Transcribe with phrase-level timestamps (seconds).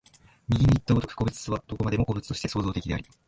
[0.49, 3.05] 右にいった如く、個物はどこまでも個物として創造的であり、